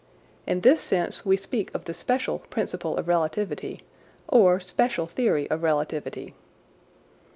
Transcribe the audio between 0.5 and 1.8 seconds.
this sense we speak